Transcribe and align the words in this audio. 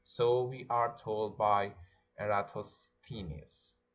So 0.03 0.45
we 0.45 0.65
are 0.67 0.97
told 0.97 1.37
by 1.37 1.73
Eratosthenes. 2.19 3.75